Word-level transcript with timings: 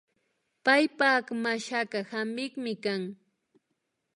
Paypak 0.65 1.25
mashaka 1.43 1.97
hampikmi 2.11 2.73
kan 2.83 3.01